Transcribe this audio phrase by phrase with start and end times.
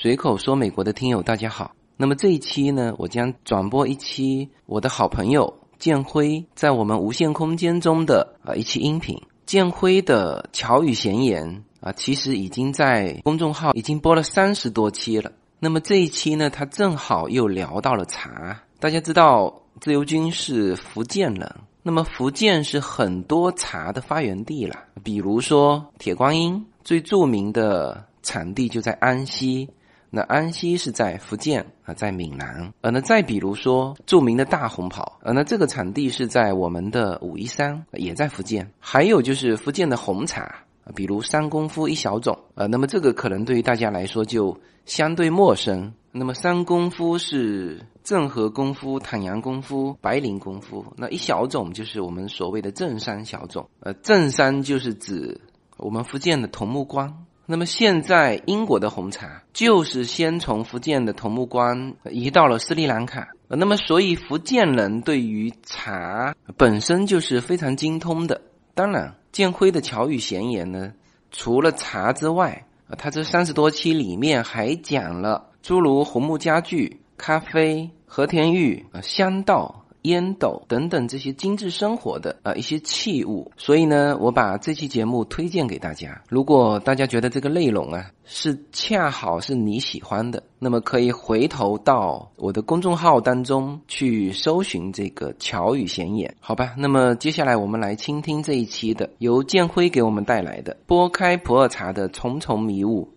[0.00, 1.74] 随口说美国的听友大家好。
[1.96, 9.20] 那么这一期呢，我将转播一期我的好朋友建辉在我们无限空间中的啊一期音频。
[9.44, 15.32] 建辉的巧语闲言啊，其实已经在公众号已经播了三十多期了。
[15.58, 18.62] 那么这一期呢，他正好又聊到了茶。
[18.78, 24.76] 大家知道，自由军是福建人，那么福建是很多茶的发源地了。
[25.02, 29.68] 比如说铁观音，最著名的产地就在安溪。
[30.10, 32.72] 那安溪是在福建啊，在闽南。
[32.80, 38.70] 呃，那再比如说著名的大红袍，呃，那这个产地是在我们的武夷山，也在福建。
[38.78, 45.92] 还有就是福建的红茶，比如三功夫一小种，呃，那么这个可能对于大家来说就相对陌生。
[46.10, 53.68] 那么三功夫是正和功夫、坦阳功夫、白灵功夫，那一小种就是我们所谓的正山小种。
[53.80, 55.38] 呃，正山就是指
[55.76, 57.14] 我们福建的桐木关。
[57.50, 68.42] 那么现在英国的红茶就是先从福建的桐木关移到了斯里兰卡，那么所以福建人对于茶本身就是非常精通的。
[68.74, 70.92] 当然，建辉的巧语闲言呢，
[71.30, 79.86] 除了茶之外，啊，他这三十多期里面还讲了诸如红木家具、咖啡、和田玉、啊香道。
[80.08, 86.20] 烟斗等等这些精致生活的啊一些器物，所以呢，我把这期节目推荐给大家。
[86.28, 96.74] 如果大家觉得这个内容啊是恰好是你喜欢的，那么可以回头到我的公众号当中去搜寻这个乔语闲言，好吧？
[96.76, 103.08] 那么接下来我们来倾听这一期的由建辉给我们带来的拨开普洱茶的重重迷雾。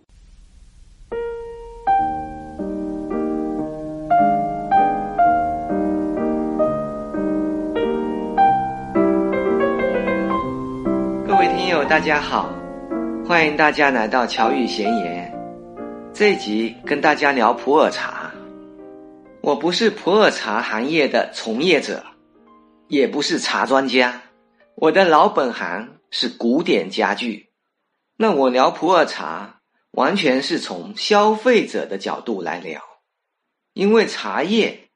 [11.72, 12.52] 朋友大家好，
[13.26, 15.32] 欢迎大家来到巧语闲言。
[16.12, 18.30] 这集跟大家聊普洱茶。
[19.40, 22.04] 我不是普洱茶行业的从业者，
[22.88, 24.20] 也不是茶专家。
[24.74, 27.48] 我的老本行是古典家具。
[28.18, 32.82] 那我聊普洱茶，完全是从消费者的角度来聊，
[33.72, 34.90] 因为茶叶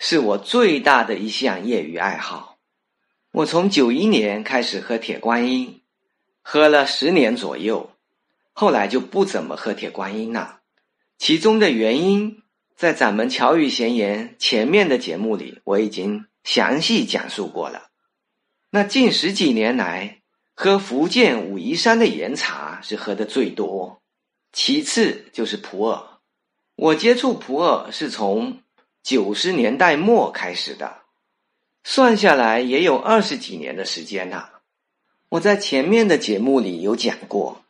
[0.00, 2.56] 是我最大的一项业余爱好。
[3.30, 5.82] 我从九一年开始喝铁观音。
[6.48, 7.90] 喝了十年左右，
[8.52, 10.60] 后来就不怎么喝铁观音了。
[11.18, 12.44] 其中的原因，
[12.76, 17.88] 在咱们巧语闲言前面的节目里，我已经详细讲述过了。
[18.70, 20.22] 那近十几年来，
[20.54, 24.00] 喝福建武夷山的岩茶是喝的最多，
[24.52, 26.20] 其次就是普洱。
[26.76, 28.60] 我接触普洱是从
[29.02, 30.98] 九十年代末开始的，
[31.82, 34.55] 算下来也有二十几年的时间了。
[35.28, 37.64] 我在前面的节目里有讲过，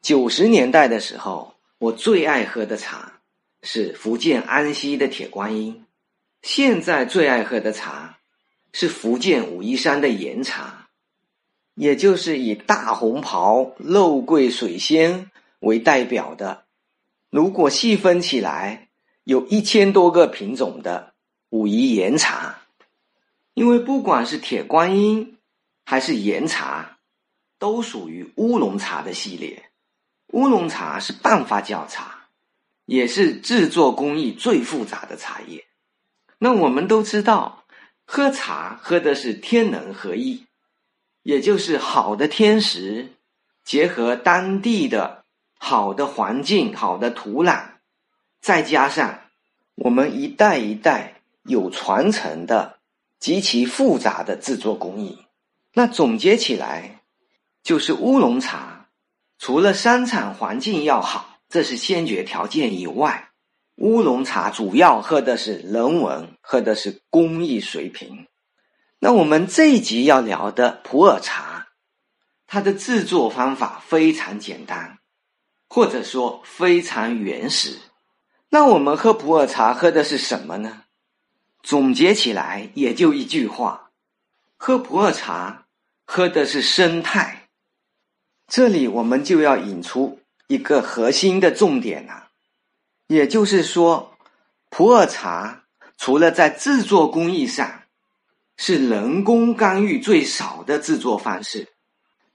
[0.00, 3.20] 九十年代的时候，我最爱喝的茶
[3.62, 5.84] 是福建安溪的铁观音。
[6.40, 8.16] 现在最爱喝的茶
[8.72, 10.88] 是福建武夷山的岩茶，
[11.74, 15.30] 也就是以大红袍、肉桂、水仙
[15.60, 16.64] 为代表的。
[17.28, 18.88] 如果细分起来，
[19.24, 21.12] 有一千多个品种的
[21.50, 22.60] 武夷岩茶。
[23.52, 25.35] 因为不管是铁观音。
[25.88, 26.98] 还是岩茶，
[27.60, 29.70] 都属于乌龙茶的系列。
[30.32, 32.26] 乌龙茶是半发酵茶，
[32.86, 35.64] 也是制作工艺最复杂的茶叶。
[36.38, 37.64] 那我们都知道，
[38.04, 40.46] 喝茶喝的是天人合一，
[41.22, 43.12] 也就是好的天时，
[43.64, 45.24] 结合当地的
[45.56, 47.74] 好的环境、好的土壤，
[48.40, 49.20] 再加上
[49.76, 52.80] 我们一代一代有传承的
[53.20, 55.25] 极其复杂的制作工艺。
[55.78, 57.02] 那总结起来，
[57.62, 58.88] 就是乌龙茶，
[59.38, 63.28] 除了生产环境要好，这是先决条件以外，
[63.74, 68.26] 乌龙茶主要喝的是人文，喝的是工艺水平。
[69.00, 71.66] 那我们这一集要聊的普洱茶，
[72.46, 74.96] 它的制作方法非常简单，
[75.68, 77.78] 或者说非常原始。
[78.48, 80.84] 那我们喝普洱茶喝的是什么呢？
[81.62, 83.90] 总结起来也就一句话：
[84.56, 85.64] 喝普洱茶。
[86.08, 87.48] 喝的是生态，
[88.46, 92.28] 这里我们就要引出一个核心的重点了，
[93.08, 94.16] 也就是说，
[94.70, 95.64] 普洱茶
[95.98, 97.82] 除了在制作工艺上
[98.56, 101.68] 是人工干预最少的制作方式，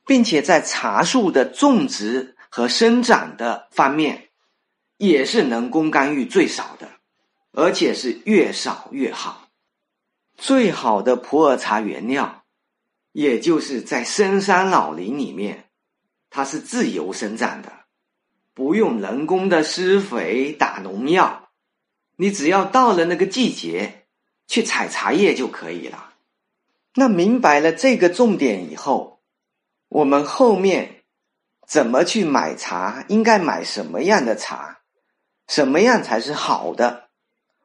[0.06, 4.28] 并且在茶树的种植和生长的方面
[4.98, 6.90] 也是人工干预最少的，
[7.54, 9.48] 而且是越少越好。
[10.38, 12.41] 最好的普洱茶原料。
[13.12, 15.66] 也就是在深山老林里面，
[16.30, 17.72] 它是自由生长的，
[18.54, 21.50] 不用人工的施肥打农药，
[22.16, 24.06] 你只要到了那个季节
[24.48, 26.14] 去采茶叶就可以了。
[26.96, 29.22] 那明白了这个重点以后，
[29.88, 31.04] 我们后面
[31.68, 34.80] 怎么去买茶，应该买什么样的茶，
[35.48, 37.10] 什么样才是好的，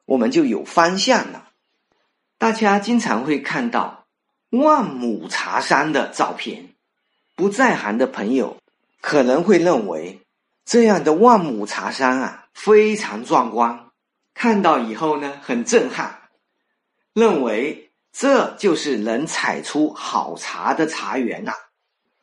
[0.05, 1.51] 我们就有方向了。
[2.37, 3.96] 大家经常会看到
[4.49, 6.73] 万亩茶山的照片，
[7.35, 8.57] 不在行的朋友
[9.01, 10.21] 可能会认为
[10.63, 13.89] 这样的万亩茶山啊非常壮观，
[14.33, 16.29] 看到以后呢很震撼，
[17.13, 21.53] 认为这就是能采出好茶的茶园呐。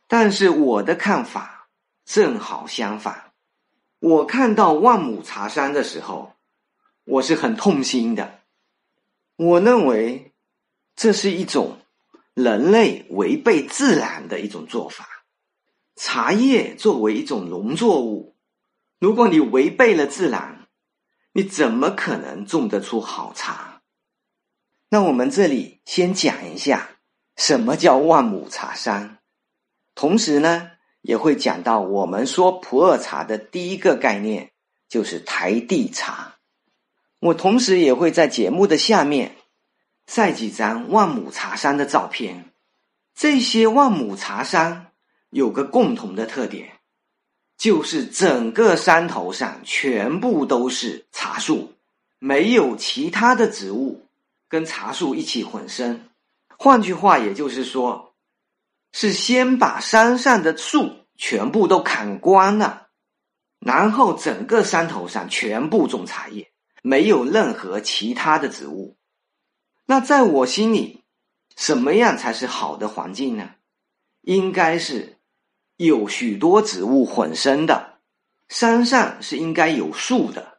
[0.06, 1.68] 但是我的看法
[2.04, 3.32] 正好相反，
[3.98, 6.32] 我看到万亩茶山的时候，
[7.04, 8.40] 我是很痛心的。
[9.36, 10.32] 我认为
[10.96, 11.78] 这是一种
[12.34, 15.08] 人类违背自然的一种做法。
[15.96, 18.36] 茶叶作为一种农作物，
[18.98, 20.66] 如果你违背了自然，
[21.32, 23.82] 你怎么可能种得出好茶？
[24.88, 26.98] 那我们这里先讲一下
[27.36, 29.18] 什么叫万亩茶山，
[29.94, 34.52] 同时呢，也会讲到我们说普洱茶的第一个概念
[34.88, 36.36] 就是台地茶。
[37.20, 39.36] 我同时也会在节目的下面
[40.06, 42.50] 晒几张万亩茶山的照片。
[43.14, 44.92] 这些万亩茶山
[45.30, 46.80] 有个共同的特点，
[47.56, 51.74] 就是整个山头上全部都是茶树，
[52.18, 54.06] 没有其他的植物
[54.48, 56.08] 跟茶树一起混生。
[56.58, 58.14] 换句话，也就是说，
[58.92, 62.88] 是先把山上的树全部都砍光了，
[63.60, 66.50] 然后整个山头上全部种茶叶。
[66.82, 68.96] 没有任何其他的植物，
[69.86, 71.02] 那在我心里，
[71.56, 73.50] 什么样才是好的环境呢？
[74.22, 75.18] 应该是
[75.76, 77.98] 有许多植物混生的，
[78.48, 80.58] 山上是应该有树的，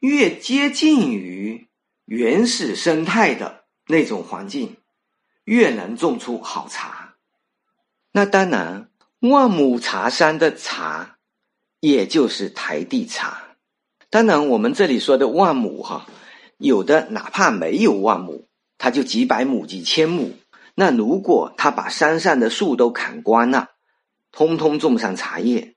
[0.00, 1.68] 越接近于
[2.04, 4.76] 原始生态的那种环境，
[5.44, 7.14] 越能种出好茶。
[8.10, 11.18] 那当然，万亩茶山的茶，
[11.80, 13.56] 也就是台地茶。
[14.10, 16.06] 当然，我们这里说的万亩哈，
[16.58, 18.43] 有的哪怕没有万亩，
[18.78, 20.36] 它就几百亩、几千亩。
[20.74, 23.70] 那如果他把山上的树都砍光了，
[24.32, 25.74] 通通种上茶叶，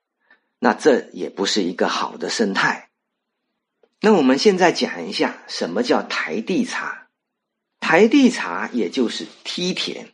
[0.60, 2.90] 那这也不是一个好的生态。
[4.02, 7.08] 那我们现在讲一下什么叫台地茶。
[7.80, 10.10] 台地茶也就是梯田，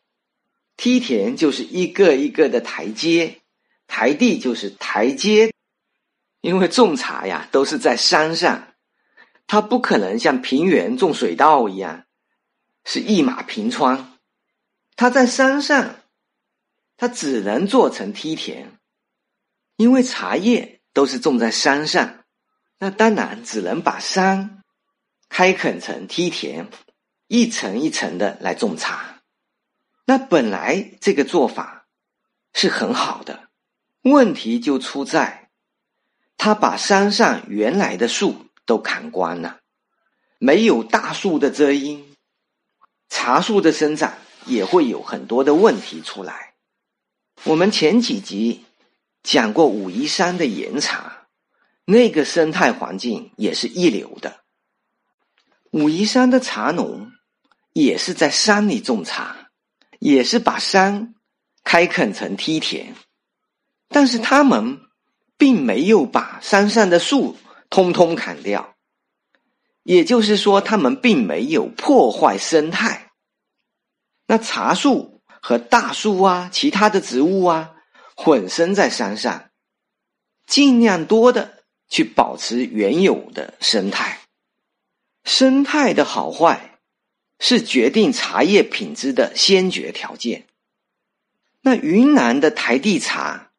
[0.76, 3.42] 梯田就是一个一个的台阶，
[3.88, 5.52] 台地就是台阶。
[6.42, 8.74] 因为种茶呀，都是在山上，
[9.48, 12.04] 它不可能像平原种水稻一样
[12.84, 14.18] 是一马平川。
[14.96, 15.96] 它在山上，
[16.98, 18.78] 它只能做成梯田，
[19.76, 22.24] 因为茶叶都是种在山上，
[22.78, 24.62] 那当然只能把山
[25.30, 26.68] 开垦成梯田，
[27.28, 29.22] 一层一层的来种茶。
[30.06, 31.88] 那本来这个做法
[32.54, 33.50] 是很好的，
[34.02, 35.50] 问题就出在。
[36.38, 39.62] 他把山上原来的树都砍光了，
[40.40, 42.13] 没有大树的遮阴，
[43.16, 44.16] 茶树的生长
[44.48, 46.56] 也会有很多的问题出来。
[47.44, 48.66] 我们前几集
[49.22, 51.28] 讲过武夷山的岩茶，
[51.86, 54.42] 那个生态环境也是一流的。
[55.70, 57.12] 武夷山的茶农
[57.72, 59.50] 也是在山里种茶，
[60.00, 61.14] 也是把山
[61.64, 62.96] 开垦成梯田，
[63.88, 64.80] 但是他们。
[65.36, 67.36] 并没有把山上的树
[67.70, 68.76] 通通砍掉，
[69.82, 73.03] 也就是说，他们并没有破坏生态。
[74.34, 77.76] 那茶树和大树啊，其他的植物啊，
[78.16, 79.52] 混生在山上，
[80.48, 84.22] 尽量多的去保持原有的生态。
[85.24, 86.80] 生态的好坏
[87.38, 90.48] 是决定茶叶品质的先决条件。
[91.62, 93.52] 那云南的台地茶。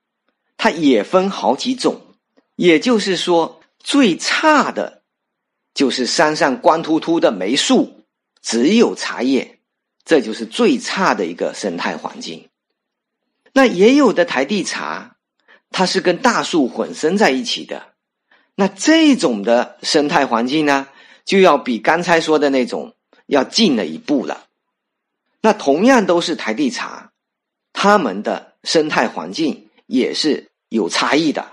[0.56, 2.00] 它也分好几种，
[2.56, 5.02] 也就是说，最差的，
[5.72, 8.04] 就是山上光秃秃的没树，
[8.40, 9.53] 只有茶叶，
[10.04, 12.48] 这就是最差的一个生态环境。
[13.52, 15.16] 那也有的台地茶，
[15.70, 17.94] 它是跟大树混生在一起的，
[18.54, 20.88] 那这种的生态环境呢，
[21.24, 22.94] 就要比刚才说的那种
[23.26, 24.46] 要进了一步了。
[25.40, 27.12] 那同样都是台地茶，
[27.72, 30.50] 它们的生态环境也是。
[30.70, 31.52] 有差异的，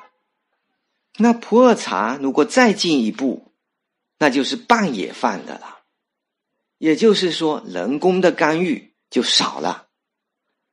[1.17, 3.51] 那普洱茶如果再进一步，
[4.17, 5.80] 那就是半野放的了，
[6.81, 9.89] 也就是说人工的干预就少了，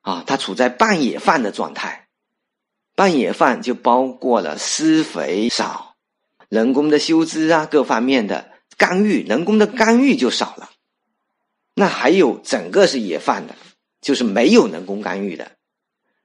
[0.01, 2.09] 啊，它处在半野放的状态。
[2.95, 5.97] 半野饭就包括了施肥少、
[6.49, 10.71] 人工的修枝啊各方面的干预，人工的干预就少了。
[11.75, 13.55] 那还有整个是野饭的，
[14.01, 15.57] 就是没有人工干预的，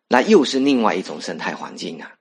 [0.07, 2.15] 那又是另外一种生态环境啊。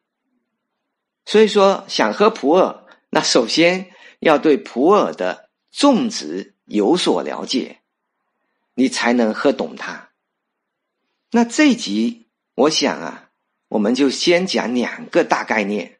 [1.26, 7.80] 所以说，想喝普洱，那首先要对普洱的种植有所了解，
[8.74, 10.10] 你才能喝懂它。
[11.30, 13.30] 那这集，我想啊，
[13.68, 15.98] 我们就先讲两个大概念，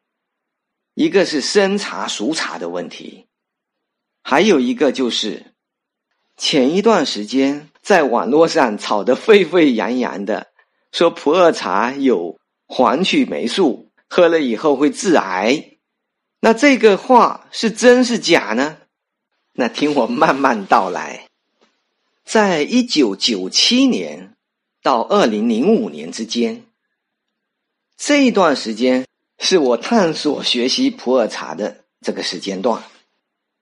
[0.93, 3.27] 一个是生茶熟茶的问题，
[4.21, 5.53] 还有一个就是
[6.37, 10.51] 前一段时间在网络上炒得沸沸扬扬的，
[10.91, 13.89] 说普洱茶有黄曲霉素。
[14.09, 15.79] 喝了以后会致癌，
[16.39, 18.77] 那这个话是真是假呢？
[19.53, 21.27] 那听我慢慢道来。
[22.25, 24.35] 在一九九七年
[24.81, 26.63] 到二零零五年之间，
[27.97, 29.05] 这一段时间
[29.37, 32.83] 是我探索学习普洱茶的这个时间段。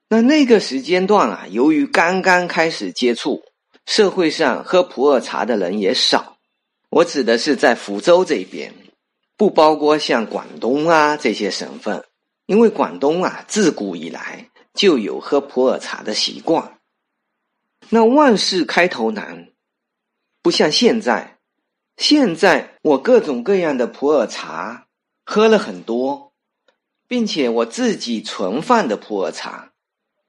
[0.07, 3.43] 那那个时间段啊，由于刚刚开始接触，
[3.85, 6.37] 社会上喝普洱茶的人也少。
[6.89, 8.73] 我指的是在福州这边。
[9.37, 12.05] 不包括像广东啊这些省份，
[12.45, 16.79] 因为广东啊自古以来就有喝普洱茶的习惯。
[17.89, 19.49] 那万事开头难，
[20.41, 21.39] 不像现在，
[21.97, 24.87] 现在我各种各样的普洱茶
[25.25, 26.33] 喝了很多，
[27.07, 29.73] 并且我自己存放的普洱茶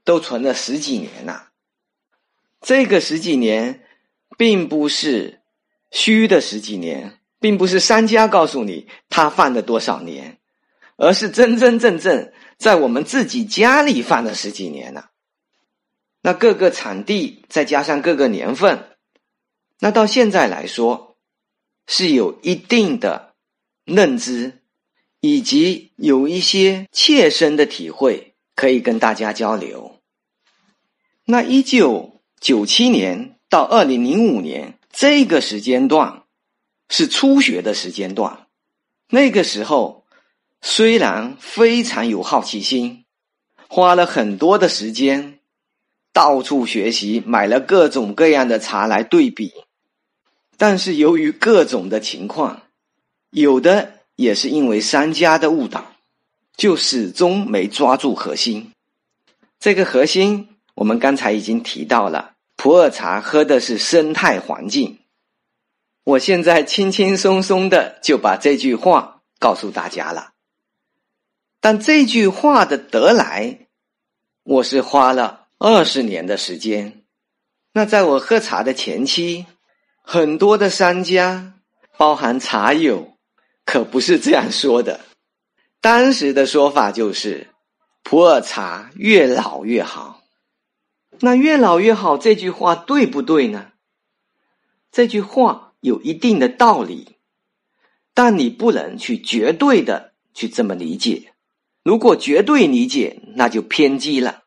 [0.05, 1.51] 都存了十几年了。
[2.61, 3.85] 这个十几年，
[4.37, 5.43] 并不是
[5.91, 7.19] 虚的十几年。
[7.43, 10.39] 并不是商家告诉你他放了多少年，
[10.97, 12.31] 而是真真正正
[12.62, 15.11] 在我们自己家里放了十几年了。
[16.21, 18.97] 那各个产地再加上各个年份，
[19.81, 21.16] 那到现在来说
[21.87, 23.35] 是有一定的
[23.85, 24.62] 认知，
[25.21, 30.00] 以及有一些切身的体会可以跟大家交流。
[31.25, 36.21] 那一九九七年到二零零五年这个时间段。
[36.95, 38.49] 是初学的时间段，
[39.09, 40.02] 那个时候
[40.64, 43.04] 虽然非常有好奇心，
[43.69, 45.40] 花了很多的时间，
[46.12, 49.52] 到处学习，买了各种各样的茶来对比，
[50.57, 52.62] 但是由于各种的情况，
[53.31, 55.97] 有的也是因为商家的误导，
[56.57, 58.71] 就始终没抓住核心。
[59.59, 65.00] 这个核心，我们刚才已经提到了，普洱茶喝的是生态环境。
[66.04, 70.32] 我现在轻轻松松的就把这句话告诉大家了，
[71.62, 73.69] 但这句话的得来，
[74.42, 77.04] 我是花了二十年的时间。
[77.73, 79.47] 那在我喝茶的前期，
[80.02, 81.54] 很多的商家，
[81.97, 83.16] 包含茶友，
[83.64, 85.02] 可不是这样说的。
[85.81, 87.47] 当时的说法就是，
[88.02, 90.21] 普洱茶越老越好。
[91.21, 93.69] 那越老越好这句话对不对呢？
[94.90, 95.71] 这句话。
[95.83, 97.16] 有一定的道理，
[98.14, 101.32] 但你不能去绝对的去这么理解。
[101.83, 104.43] 如果绝对理解，那就偏激了。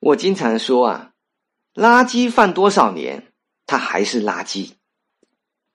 [0.00, 1.12] 我经常说啊，
[1.74, 3.32] 垃圾放多少年，
[3.66, 4.72] 它还是垃圾。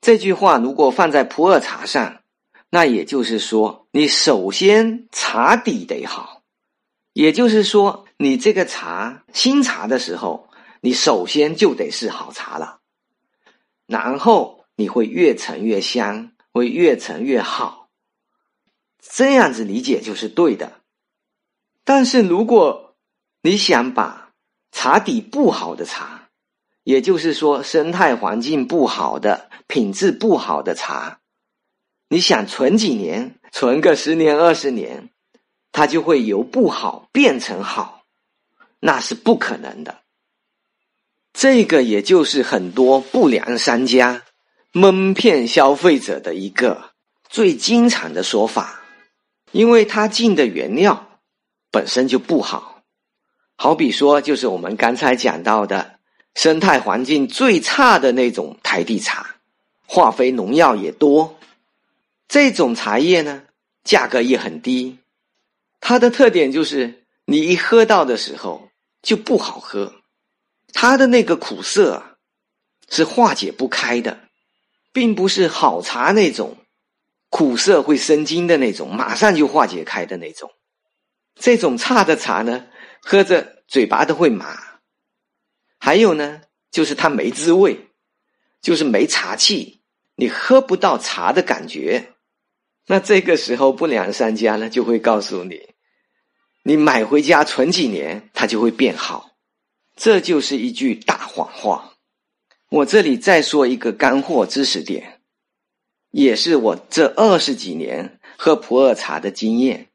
[0.01, 2.21] 这句话如果放在普洱茶上，
[2.69, 6.43] 那也就是说，你首先茶底得好，
[7.13, 10.49] 也就是说，你这个茶新茶的时候，
[10.81, 12.79] 你首先就得是好茶了，
[13.85, 14.55] 然后。
[14.79, 17.86] 你会越陈越香，会越陈越好，
[19.11, 20.81] 这样子理解就是对的。
[21.83, 22.95] 但是如果
[23.41, 24.33] 你想把
[24.71, 26.29] 茶底不好的茶，
[26.83, 31.19] 也就是说生态环境不好的、品质不好的茶，
[32.09, 35.09] 你想存几年，存个十年二十年，
[35.71, 38.03] 它就会由不好变成好，
[38.79, 40.01] 那是不可能的。
[41.33, 44.23] 这个也就是很多不良商家。
[44.73, 46.91] 蒙骗消费者的一个
[47.29, 48.83] 最经常的说法，
[49.57, 51.19] 因为它进的原料
[51.71, 52.83] 本身就不好，
[53.55, 55.97] 好比说就是我们刚才讲到的
[56.35, 59.37] 生态环境最差的那种台地茶，
[59.87, 61.39] 化肥农药也多，
[62.27, 63.45] 这种茶叶呢
[63.83, 64.99] 价格也很低，
[65.79, 68.69] 它的特点就是你一喝到的时候
[69.01, 69.95] 就不好喝，
[70.71, 72.03] 它的那个苦涩
[72.91, 74.19] 是化解不开的。
[74.93, 76.57] 并不是好茶那种
[77.29, 80.51] 苦涩会生津的那种，马上就化解开的那种。
[81.35, 82.67] 这种差的茶呢，
[83.01, 84.57] 喝着嘴巴都会麻。
[85.77, 86.41] 还有呢，
[86.71, 87.89] 就是它没滋味，
[88.61, 89.81] 就是没茶气，
[90.15, 92.13] 你喝不到茶的感觉。
[92.87, 95.59] 那这个时候不良商家呢就会告诉你，
[96.63, 99.31] 你买回家存几年，它就会变好。
[99.95, 101.93] 这就是一句大谎话。
[102.69, 105.16] 我这里再说一个干货知识点，
[106.11, 109.87] 也是我这二十几年喝普洱茶的经验，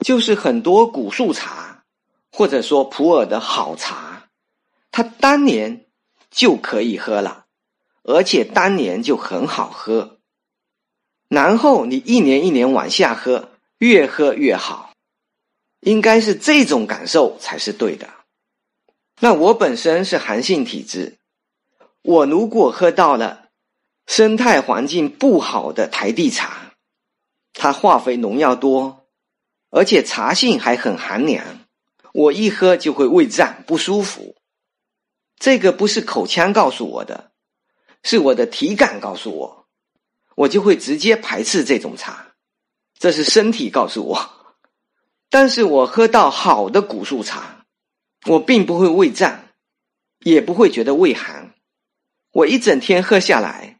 [0.00, 1.84] 就是很多古树茶，
[2.30, 4.28] 或者说普洱的好茶，
[4.90, 5.86] 它当年
[6.30, 7.46] 就可以喝了，
[8.02, 10.18] 而且当年就很好喝。
[11.28, 14.92] 然后你一年一年往下喝，越喝越好，
[15.80, 18.08] 应该是这种感受才是对的。
[19.20, 21.16] 那我本身是寒性体质，
[22.02, 23.45] 我如果喝到了
[24.06, 26.72] 生态环境不好的台地茶，
[27.52, 29.06] 它化肥农药多，
[29.70, 31.44] 而且茶性还很寒凉，
[32.12, 34.36] 我一喝就会胃胀不舒服。
[35.38, 37.32] 这个不是口腔告诉我的，
[38.02, 39.66] 是我的体感告诉我。
[40.34, 42.34] 我就会直接排斥这种茶，
[42.98, 44.30] 这是身体告诉我。
[45.30, 47.64] 但是我喝到好的古树茶，
[48.26, 49.48] 我并不会胃胀，
[50.20, 51.54] 也不会觉得胃寒。
[52.32, 53.75] 我一整天喝下来，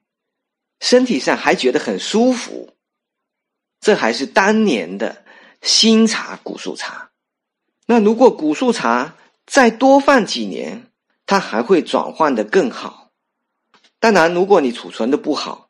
[0.80, 2.75] 身体上还觉得很舒服。
[3.80, 5.25] 这还是当年的
[5.62, 7.11] 新茶古树茶。
[7.87, 9.16] 那如果古树茶
[9.47, 10.90] 再多放几年，
[11.25, 13.11] 它还会转换的更好。
[13.99, 15.64] 当然，如果你储存的不好。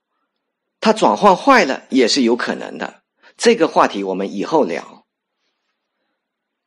[0.78, 3.02] 它转换坏了也是有可能的，
[3.36, 5.04] 这个话题我们以后聊。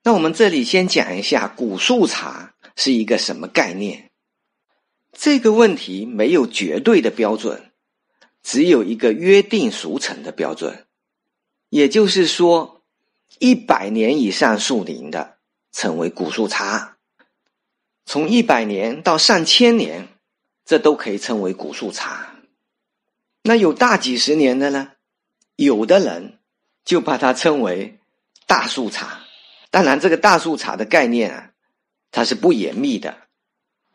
[0.03, 4.09] 那我们这里先讲一下古树茶是一个什么概念。
[5.13, 7.68] 这个问题没有绝对的标准，
[8.41, 10.85] 只有一个约定俗成的标准，
[11.69, 12.81] 也就是说，
[13.37, 15.37] 一百年以上树龄的
[15.71, 16.97] 称为古树茶，
[18.05, 20.07] 从一百年到上千年，
[20.65, 22.35] 这都可以称为古树茶。
[23.43, 24.91] 那有大几十年的呢？
[25.55, 26.39] 有的人
[26.85, 27.99] 就把它称为
[28.47, 29.19] 大树茶。
[29.69, 31.51] 当然，这个大树茶的概念啊，
[32.11, 33.17] 它是不严密的。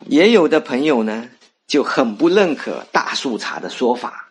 [0.06, 1.30] 也有的朋友呢
[1.66, 4.23] 就很不认可大树茶的说法，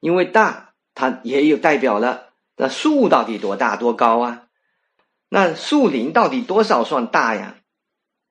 [0.00, 4.42] 因为大它也有代表了那树到底多大多高啊？
[5.28, 7.54] 那树林到底多少算大呀？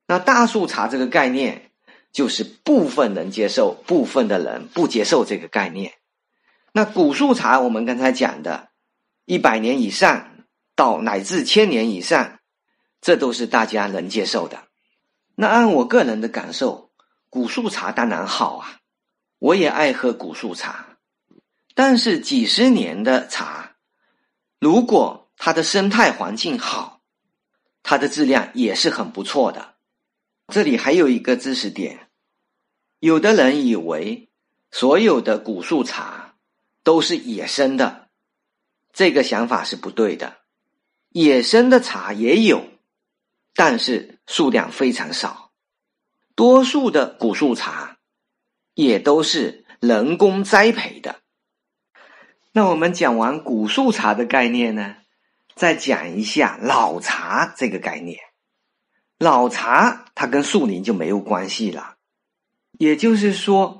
[0.06, 1.72] 那大树茶这个概念
[2.12, 5.94] 就是部分人接受，部分的人不接受这个概念。
[6.74, 8.70] 那古树茶，我们刚才讲的，
[9.26, 10.30] 一百年以上
[10.76, 12.40] 到乃至千年以上，
[13.00, 14.64] 这都是大家能接受的。
[15.36, 16.92] 那按我个人的感受，
[17.30, 18.80] 古树茶当然好啊，
[19.40, 20.89] 我也爱喝古树茶。
[21.82, 23.78] 但是几十年的茶，
[24.60, 27.00] 如果它的生态环境好，
[27.84, 29.76] 它的质量也是很不错的。
[30.50, 32.10] 这里还有一个知识点，
[33.00, 34.28] 有的人以为
[34.72, 36.36] 所有的古树茶。
[36.84, 38.10] 都是野生的，
[38.92, 40.40] 这个想法是不对的。
[41.12, 42.62] 野生的茶也有，
[43.54, 45.54] 但是数量非常少。
[46.36, 48.00] 多数的古树茶
[48.74, 51.22] 也都是人工栽培的。
[52.52, 54.96] 那我们讲完古树茶的概念呢，
[55.56, 58.20] 再讲一下老茶这个概念。
[59.18, 61.96] 老茶它跟树林就没有关系了，
[62.78, 63.78] 也就是说。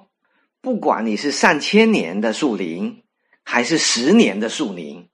[0.62, 3.06] 不管你是上千年的树林，
[3.44, 5.08] 还是十年的树林，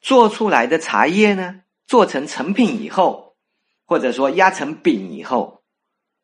[0.00, 3.36] 做出来的茶叶呢，做成成品以后，
[3.84, 5.62] 或者说压成饼以后，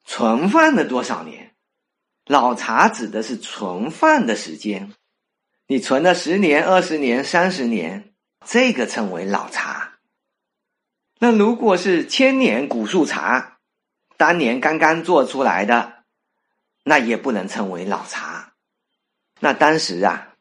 [0.04, 1.54] 存放了多少年？
[2.24, 4.92] 老茶指的是存放的时间，
[5.66, 9.98] 你存了十年、二十年、三十年，这个称为老茶。
[11.18, 13.58] 那如果是千年古树茶，
[14.16, 15.94] 当年刚刚做出来的。
[16.88, 18.52] 那也不能称为老茶。
[19.40, 20.34] 那当时啊，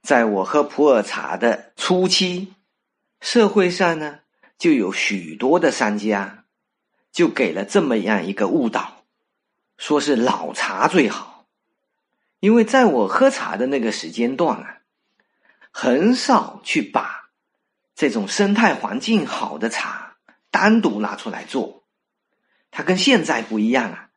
[0.00, 2.54] 在我喝普洱茶的初期，
[3.20, 4.20] 社会上呢
[4.56, 6.46] 就有许多的商家，
[7.12, 9.04] 就给了这么样一个误导，
[9.76, 11.29] 说是老茶最好。
[12.40, 14.78] 因为在我喝茶的那个时间段啊，
[15.70, 17.30] 很少去把
[17.94, 20.16] 这种生态环境好的茶
[20.50, 21.84] 单独拿出来做，
[22.70, 24.08] 它跟现在不一样啊。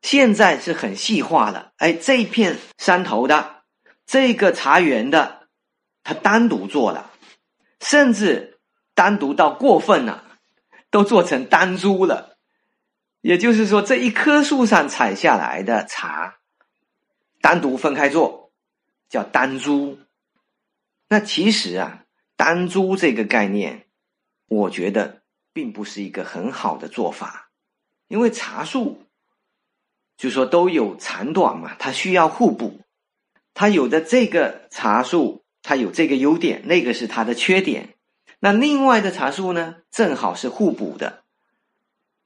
[0.00, 3.64] 现在是很细化了，哎，这一片山头的
[4.06, 5.48] 这个茶园的，
[6.02, 7.10] 他单独做了，
[7.80, 8.60] 甚至
[8.94, 10.24] 单独到过分了，
[10.90, 12.38] 都做成单株了。
[13.20, 16.36] 也就是说，这一棵树上采下来的茶，
[17.40, 18.52] 单独分开做，
[19.08, 19.98] 叫单株。
[21.08, 22.04] 那其实啊，
[22.36, 23.86] 单株这个概念，
[24.46, 25.22] 我觉得
[25.52, 27.50] 并不是一个很好的做法，
[28.08, 29.02] 因为茶树。
[30.16, 32.82] 就说都有长短嘛，它需要互补。
[33.54, 37.94] 它有的这个茶树它有这个优点，那个是它的缺点。
[38.38, 41.24] 那另外的茶树呢，正好是互补的。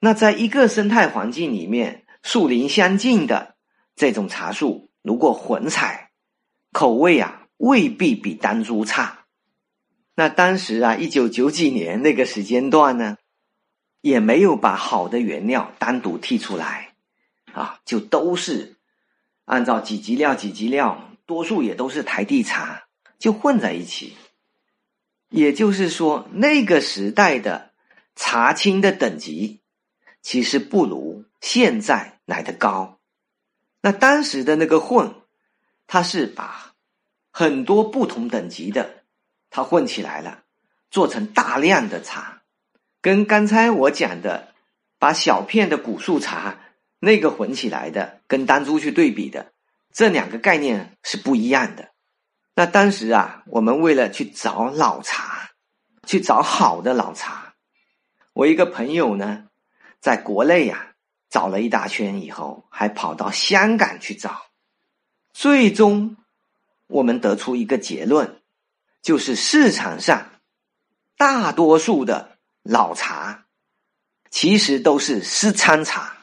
[0.01, 3.55] 那在一个生态环境里面，树林相近的
[3.95, 6.13] 这种茶树，如果混采，
[6.73, 9.27] 口味啊未必比单株差。
[10.15, 13.19] 那当时啊，一九九几年那个时间段呢，
[14.01, 16.95] 也没有把好的原料单独剔出来，
[17.53, 18.77] 啊，就都是
[19.45, 22.85] 按照几级料几级料，多数也都是台地茶，
[23.19, 24.15] 就混在一起。
[25.29, 27.73] 也就是说，那个时代的
[28.17, 29.61] 茶青的等级，
[30.23, 32.94] 其实不如现在来的高。
[33.85, 35.15] 那当时的那个混，
[35.87, 36.73] 它是把
[37.31, 39.05] 很多不同等级的，
[39.51, 40.45] 它混起来了，
[40.91, 42.41] 做成大量的茶，
[43.03, 44.55] 跟刚才我讲的
[44.99, 46.61] 把小片的古树茶
[46.99, 49.53] 那个混起来的，跟单株去对比的，
[49.93, 51.91] 这两个概念是不一样的。
[52.55, 55.51] 那当时啊，我们为了去找老茶，
[56.07, 57.53] 去找好的老茶，
[58.33, 59.49] 我一个朋友呢，
[60.01, 60.94] 在国内呀
[61.35, 64.41] 找了一大圈以后，还跑到香港去找，
[65.33, 66.17] 最终
[66.87, 68.41] 我们得出一个结论，
[69.03, 70.31] 就是市场上
[71.17, 73.47] 大多数的老茶，
[74.31, 76.19] 其实都是湿参茶。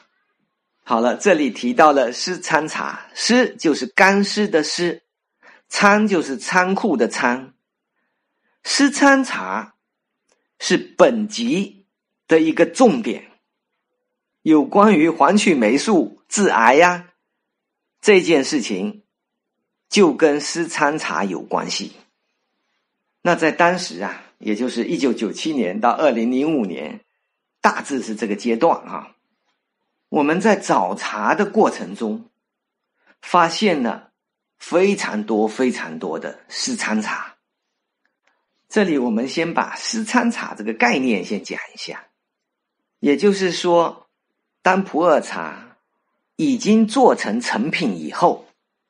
[0.82, 5.02] 好了，这里提到了湿参茶，湿就是干湿的湿。
[5.68, 7.52] 仓就是仓库的仓，
[8.64, 9.74] 湿参茶
[10.58, 11.84] 是本集
[12.26, 13.31] 的一个重点。
[14.42, 17.08] 有关于黄曲霉素致癌呀
[18.00, 19.02] 这件事情，
[19.88, 21.92] 就跟湿参茶有关系。
[23.22, 27.00] 那在当时啊，也就是一九九七年到二零零五年，
[27.60, 29.16] 大致是这个阶段啊。
[30.08, 32.28] 我们在找茶的过程中，
[33.20, 34.10] 发现了。
[34.62, 37.34] 非常多、非常多的湿参茶。
[38.68, 42.06] 这里我们先把湿参茶这个概念先讲一下，
[43.00, 44.01] 也就是说，
[44.62, 45.76] 当普洱茶
[46.36, 48.46] 已经做成成品以后，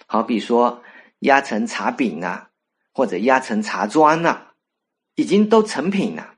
[0.07, 0.83] 好比说
[1.21, 2.51] 压成茶饼啊，
[2.93, 4.53] 或者压成茶砖啊，
[5.15, 6.35] 已经都成品了，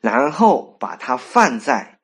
[0.00, 2.00] 然后把它放在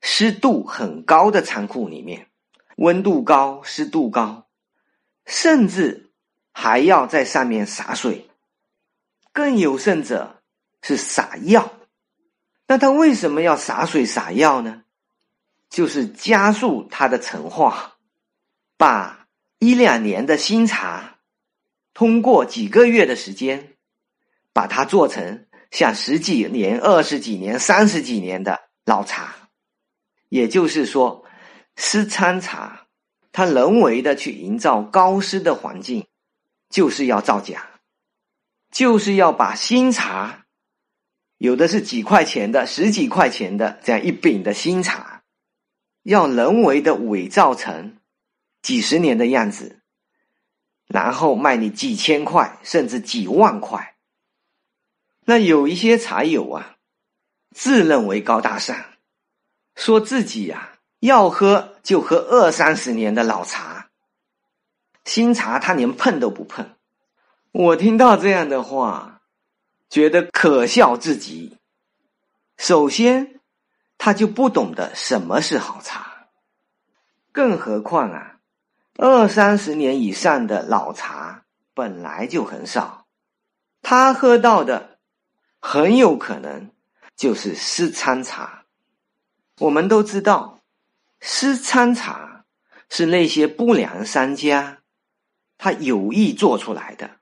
[0.00, 2.28] 湿度很高的仓库里面，
[2.76, 4.46] 温度高、湿度高。
[5.26, 6.10] 甚至
[6.52, 8.28] 还要在上面洒水，
[9.32, 10.42] 更有甚者
[10.82, 11.72] 是撒药。
[12.66, 14.82] 那他为什么要洒水洒药呢？
[15.74, 17.96] 就是加速它的陈化，
[18.76, 19.26] 把
[19.58, 21.16] 一两年的新茶，
[21.92, 23.72] 通过几个月的时间，
[24.52, 29.34] 把它做成像十几年、二十几年、三十几年的老茶。
[30.28, 31.24] 也就是说，
[31.74, 32.86] 湿参茶。
[33.32, 36.06] 它人为的去营造高湿的环境，
[36.70, 37.66] 就是要造假，
[38.70, 40.44] 就是要把新茶，
[41.38, 45.13] 有的是几块钱的、十几块钱的这样一饼的新茶，
[46.04, 47.98] 要人为的伪造成
[48.62, 49.80] 几十年的样子，
[50.86, 53.96] 然后卖你几千块甚至几万块。
[55.24, 56.76] 那有一些茶友啊，
[57.50, 58.84] 自认为高大上，
[59.74, 60.70] 说自己呀。
[61.00, 63.90] 要喝就喝二三十年的老茶，
[65.04, 66.76] 新茶他连碰都不碰。
[67.52, 69.20] 我听到这样的话，
[69.90, 71.58] 觉得可笑至极。
[72.56, 73.33] 首先，
[74.04, 76.26] 他就不懂得什么是好茶，
[77.32, 78.36] 更何况啊，
[78.98, 83.06] 二三十年以上的老茶本来就很少，
[83.80, 84.98] 他喝到的
[85.58, 86.70] 很有可能
[87.16, 88.64] 就是湿参茶。
[89.58, 90.60] 我们都知道。
[91.22, 92.44] 湿参茶
[92.90, 94.80] 是那些不良商家
[95.56, 97.12] 他有意做出来的，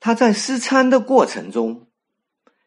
[0.00, 1.86] 他在湿参的过程中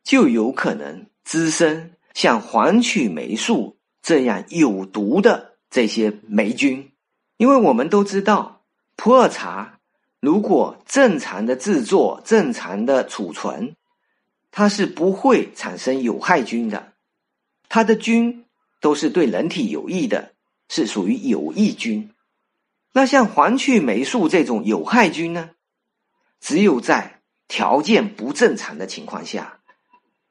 [0.03, 6.91] 就有可能滋生像黄曲霉素这样有毒的这些霉菌，
[7.37, 8.63] 因为我们都知道
[8.95, 9.79] 普洱茶
[10.19, 13.75] 如果正常的制作、正常的储存，
[14.51, 16.93] 它是不会产生有害菌的，
[17.69, 18.45] 它的菌。
[18.81, 20.33] 都是对人体有益的，
[20.67, 22.09] 是属于有益菌。
[22.93, 25.51] 那像黄曲霉素这种有害菌呢，
[26.39, 29.60] 只有在条件不正常的情况下，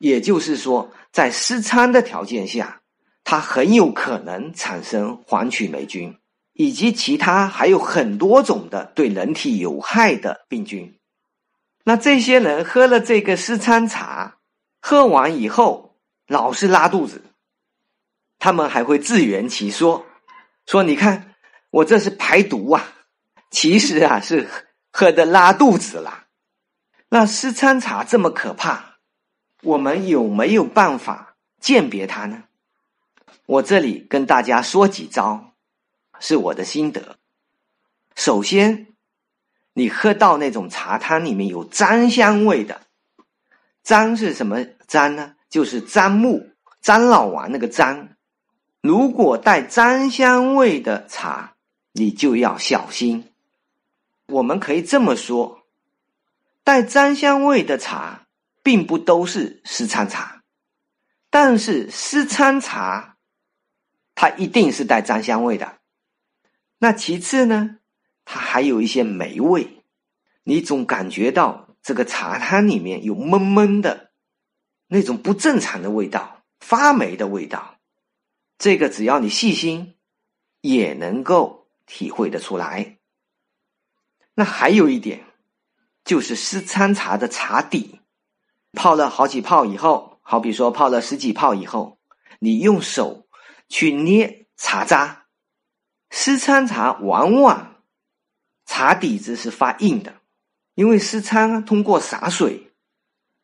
[0.01, 2.81] 也就是说在湿参的条件下，
[3.23, 6.17] 它很有可能产生黄曲霉菌，
[6.55, 10.99] 以及其他还有很多种的对人体有害的病菌。
[11.85, 14.39] 那这些人喝了这个湿参茶，
[14.81, 17.23] 喝完以后老是拉肚子。
[18.39, 20.07] 他们还会自圆其说，
[20.67, 21.35] 说：“你看，
[21.69, 22.95] 我这是排毒啊，
[23.51, 24.49] 其实啊是
[24.91, 26.25] 喝的拉肚子了。”
[27.13, 28.89] 那湿参茶这么可怕，
[29.62, 32.44] 我们有没有办法鉴别它呢？
[33.46, 35.53] 我这里跟大家说几招，
[36.18, 37.16] 是我的心得。
[38.14, 38.87] 首先，
[39.73, 42.83] 你喝到那种茶汤里面有樟香味的，
[43.83, 45.35] 樟是什么樟呢？
[45.49, 48.11] 就是樟木、樟脑丸那个樟。
[48.81, 51.55] 如果带樟香味的茶，
[51.92, 53.33] 你就要小心。
[54.29, 55.64] 我们可以这么说：
[56.62, 58.27] 带樟香味的茶，
[58.62, 60.42] 并不都是湿参茶，
[61.31, 63.16] 但是湿参茶。
[64.14, 65.79] 它一定是带樟香味的。
[66.77, 67.79] 那其次呢，
[68.27, 69.83] 它还有一些霉味，
[70.42, 74.12] 你总感觉到这个茶汤里面有闷闷的，
[74.88, 77.79] 那种不正常的味道，发霉的味道。
[78.59, 79.94] 这个只要你细心，
[80.61, 82.99] 也能够体会得出来。
[84.35, 85.25] 那还有一点，
[86.05, 88.00] 就是湿参茶的茶底，
[88.73, 91.99] 泡了好几泡以后，好比说泡了十几泡以后，
[92.39, 93.27] 你用手。
[93.73, 95.27] 去捏茶渣，
[96.11, 97.77] 湿参茶往往
[98.67, 100.13] 茶底子是发硬的，
[100.75, 102.73] 因为湿参通过洒水，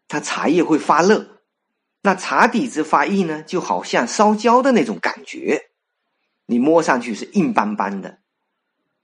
[0.09, 1.43] 它茶叶会发热，
[2.03, 5.71] 那茶底子发硬呢，就好像烧焦的那种感觉，
[6.47, 8.19] 你摸上去是硬邦邦的，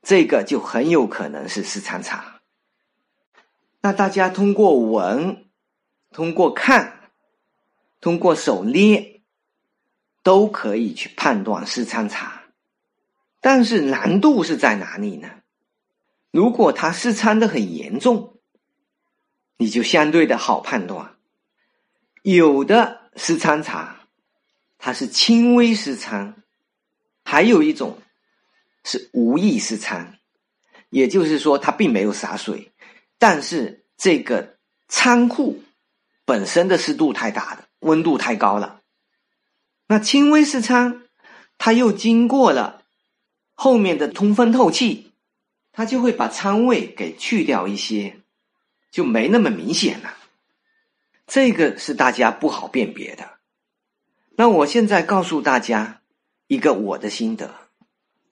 [0.03, 2.41] 这个就很有可能是湿参茶。
[3.81, 5.47] 那大家通过闻，
[6.13, 7.11] 通过看，
[8.01, 9.11] 通过手捏。
[10.25, 12.45] 都可以去判断湿参茶，
[13.41, 15.29] 但是难度是在哪里呢？
[16.31, 18.39] 如果它湿参的很严重，
[19.57, 21.17] 你就相对的好判断。
[22.23, 24.07] 有的湿参茶，
[24.79, 26.45] 它是轻微湿参，
[27.25, 27.99] 还有一种
[28.85, 30.21] 是无意湿参，
[30.91, 32.71] 也就是说它并没有洒水，
[33.19, 35.61] 但是这个仓库
[36.25, 38.81] 本身的湿度太大了，温度太高了。
[39.89, 41.03] 那轻微湿仓，
[41.59, 42.83] 它又经过了
[43.55, 45.13] 后面的通风透气，
[45.73, 48.21] 它就会把仓味给去掉一些，
[48.91, 50.17] 就没那么明显了。
[51.27, 53.39] 这个是大家不好辨别的。
[54.37, 56.01] 那我现在告诉大家
[56.47, 57.55] 一个我的心得：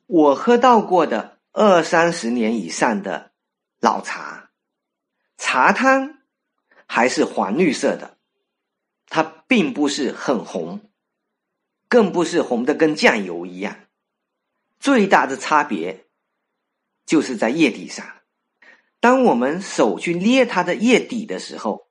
[0.06, 3.32] 我喝到过的二三十年以上的
[3.80, 4.50] 老茶，
[5.36, 6.19] 茶汤
[6.92, 8.18] 还是黄绿色的，
[9.06, 10.90] 它并不是很红。
[11.88, 13.76] 更不是红的跟酱油一样，
[14.80, 16.06] 最大的差别
[17.06, 18.04] 就是在叶底上。
[18.98, 21.86] 当我们手去捏它的叶底的时候，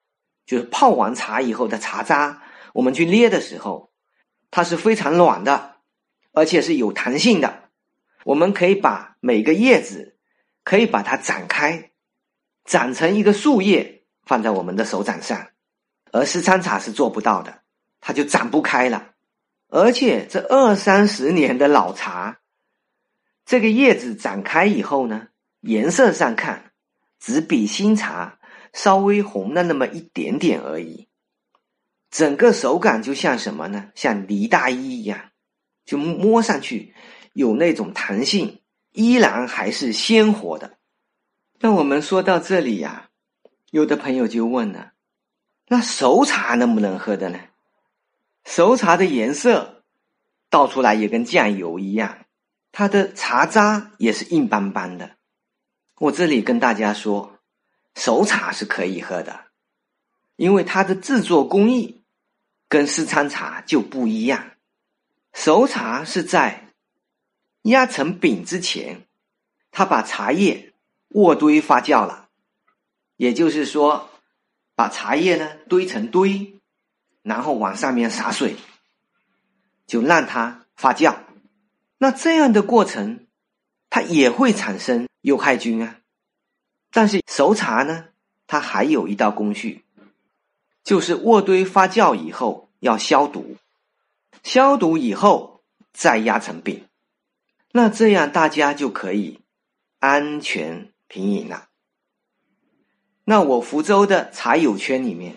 [0.46, 3.94] 就是泡完茶以后的茶渣，我们去捏的时候，
[4.52, 5.78] 它是非常软的，
[6.34, 7.70] 而且是有弹性的。
[8.26, 10.18] 我们可以把每个叶子
[10.66, 11.92] 可以把它展开，
[12.66, 13.99] 展成一个树叶
[14.30, 15.48] 放在我们的手掌上，
[16.12, 17.64] 而湿参茶是做不到的，
[18.00, 19.16] 它就展不开了。
[19.70, 22.38] 而且这二三十年的老茶，
[23.44, 25.30] 这个叶子展开以后呢，
[25.62, 26.74] 颜色上看，
[27.20, 28.38] 只比新茶
[28.72, 31.08] 稍微红了那么一点点而已。
[32.12, 33.90] 整个手感就像什么呢？
[33.96, 35.32] 像呢大衣一样，
[35.86, 36.94] 就摸上去
[37.34, 38.62] 有那种弹性，
[38.92, 40.78] 依然还是鲜活的。
[41.60, 43.09] 那我们说到这里呀，
[43.72, 44.94] 有的朋友就问了：
[45.68, 47.40] 那熟茶能不能喝的呢？
[48.46, 49.84] 熟茶的颜色
[50.50, 52.26] 倒出来也跟酱油一样，
[52.72, 55.18] 它的茶渣也是硬邦邦的。
[55.98, 57.40] 我这里跟大家说，
[57.96, 59.48] 熟茶是可以喝的，
[60.38, 62.02] 因为它的制作工艺
[62.68, 64.52] 跟湿参茶就不一样。
[65.34, 66.70] 熟茶是在
[67.64, 69.06] 压成饼之前，
[69.70, 70.74] 他把茶叶
[71.10, 72.29] 卧堆发酵了，
[73.20, 74.10] 也就是说，
[74.74, 76.56] 把茶叶呢堆成堆。
[77.22, 78.56] 然后往上面洒水，
[79.86, 81.18] 就让它发酵。
[81.98, 83.28] 那这样的过程，
[83.90, 86.00] 它也会产生有害菌啊。
[86.92, 88.06] 但是熟茶呢，
[88.48, 89.84] 它还有一道工序，
[90.82, 93.58] 就是卧堆发酵以后要消毒，
[94.42, 96.88] 消毒以后再压成饼。
[97.74, 99.42] 那这样大家就可以
[100.00, 101.69] 安全品饮了。
[103.30, 105.36] 那我福州的茶友圈里面。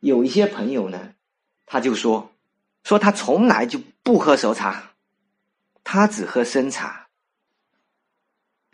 [0.00, 1.12] 有一些朋友呢，
[1.66, 2.32] 他就说，
[2.82, 4.94] 说他从来就不喝熟茶，
[5.82, 7.08] 他只喝生茶。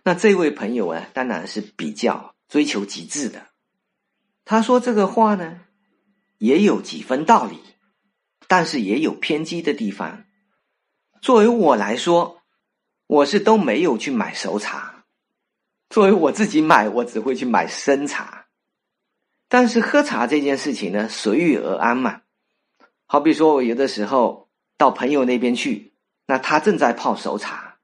[0.04, 3.48] 那这位朋友啊，当然是比较追求极致的。
[4.44, 5.62] 他说这个话呢，
[6.38, 7.58] 也有几分道理，
[8.46, 10.22] 但是也有偏激的地方。
[11.20, 12.42] 作为我来说，
[13.08, 14.99] 我是都没有去买熟茶。
[15.90, 18.46] 作为我自己买，我只会去买生茶。
[19.48, 22.22] 但是喝茶这件事情呢，随遇而安嘛。
[23.06, 24.48] 好比说我有的时候
[24.78, 25.92] 到朋友那边去，
[26.26, 27.78] 那他正在泡熟茶，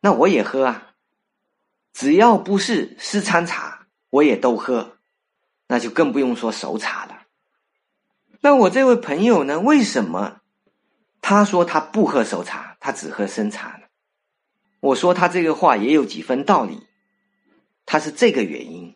[0.00, 0.94] 那我也喝啊。
[1.92, 4.96] 只要不是私餐茶，我也都喝，
[5.68, 7.24] 那就更不用说熟茶了。
[8.40, 10.40] 那我这位朋友呢，为什么
[11.20, 13.86] 他说他不喝熟茶，他只喝生茶呢？
[14.80, 16.86] 我说他这个话也有几分道理，
[17.90, 18.94] 他是这个原因。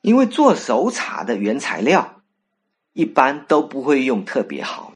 [0.00, 2.22] 因为做熟茶的原材料
[2.92, 4.92] 一般都不会用特别好，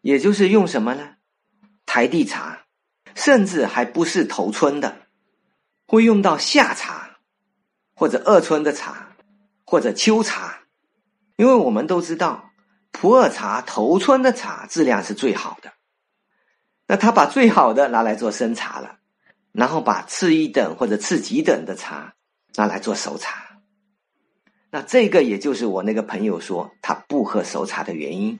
[0.00, 1.16] 也就是用什么呢？
[1.84, 2.60] 台地茶，
[3.14, 5.02] 甚至还不是头村的，
[5.86, 7.18] 会用到夏茶，
[7.94, 9.14] 或者二村的茶，
[9.66, 10.60] 或者秋茶。
[11.36, 12.50] 因为我们都知道，
[12.92, 15.74] 普洱茶头村的茶质量是最好的，
[16.86, 19.00] 那他把最好的拿来做生茶了，
[19.52, 22.14] 然后把次一等或者次几等的茶
[22.58, 23.60] 拿来做熟茶。
[24.70, 28.38] 那这个也就是我那个朋友说他不喝熟茶的原因。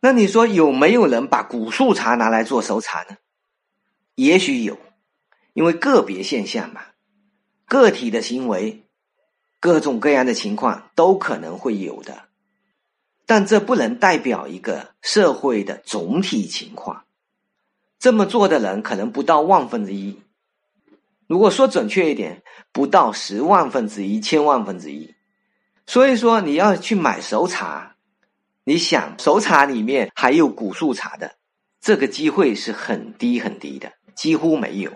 [0.00, 3.16] 那你说有没有人把古树茶拿来做熟茶呢？
[4.16, 4.76] 也许有，
[5.54, 6.82] 因为个别现象嘛，
[7.64, 8.82] 个体的行为，
[9.60, 12.24] 各种各样的情况都可能会有的，
[13.24, 17.04] 但这不能代表一个社会的总体情况。
[17.98, 20.20] 这么做的人可能不到万分之一。
[21.26, 25.14] 如果说准确一点，不到十万分之一、千万分之一。
[25.86, 27.96] 所以说，你要去买熟茶，
[28.64, 31.36] 你想熟茶里面还有古树茶的，
[31.80, 34.92] 这个机会是很低很低的，几乎没有。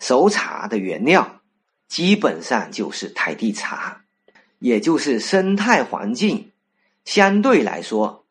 [0.00, 1.40] 熟茶的原料
[1.88, 4.02] 基本上就是台地茶，
[4.58, 6.52] 也就是生态环境
[7.04, 8.24] 相对来说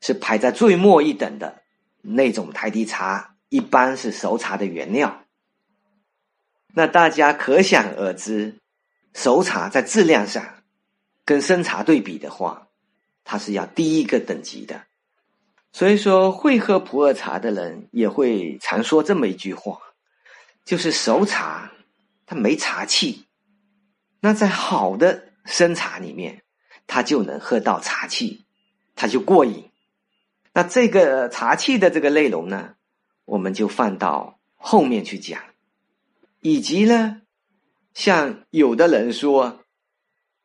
[0.00, 1.62] 是排在最末一等的
[2.00, 5.19] 那种台地茶，一般是熟茶的原料。
[6.72, 8.54] 那大家可想而知，
[9.14, 10.62] 熟茶在质量上
[11.24, 12.68] 跟生茶对比的话，
[13.24, 14.82] 它是要低一个等级的。
[15.72, 19.78] 所以说，会喝普洱茶的人也会常说这么一句话，
[20.64, 21.70] 就是熟茶
[22.26, 23.26] 它没茶气，
[24.20, 26.42] 那在好的生茶里面，
[26.86, 28.44] 它就能喝到茶气，
[28.96, 29.70] 它就过瘾。
[30.52, 32.74] 那这个茶气的这个内容呢，
[33.24, 35.40] 我们就放到后面去讲。
[36.40, 37.22] 以及呢，
[37.92, 39.64] 像有的人说，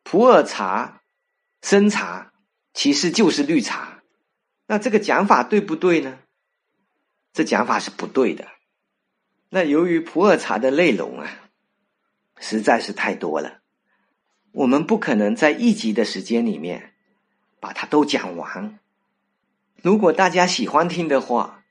[0.04, 1.02] 普洱茶、
[1.62, 2.34] 生茶
[2.74, 4.04] 其实就是绿茶，
[4.68, 6.20] 那这个讲法对不对呢？
[7.32, 8.48] 这讲法是不对的。
[9.50, 11.50] 那由于普洱茶的内容啊，
[12.40, 13.62] 实在是太多了，
[14.52, 16.94] 我们不可能在一集的时间里面
[17.60, 18.80] 把它都讲完。
[19.82, 21.64] 如果大家喜欢听的话，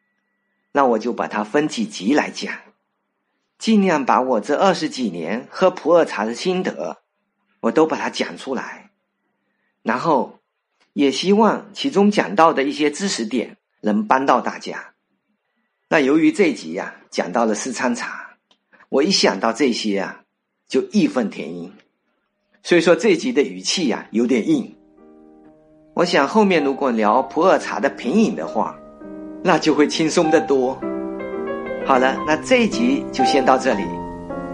[0.72, 2.58] 那我就把它分几集来讲。
[3.64, 6.98] 尽量把我这二十几年喝普洱茶的心得，
[7.61, 8.90] 我都把它讲出来，
[9.83, 10.40] 然后
[10.92, 14.92] 也希望其中讲到的一些知识点能帮到大家。
[15.88, 18.37] 那由于这集呀讲到了四川茶，
[18.90, 20.20] 我一想到这些啊
[20.68, 21.72] 就义愤填膺，
[22.62, 24.77] 所以说这集的语气呀有点硬。
[25.94, 28.79] 我想后面如果聊普洱茶的品饮的话，
[29.42, 30.79] 那就会轻松的多。
[31.87, 33.85] 好了，那这一集就先到这里，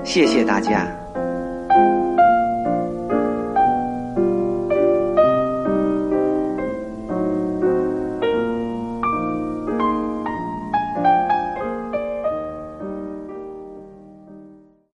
[0.03, 1.00] 谢谢大家。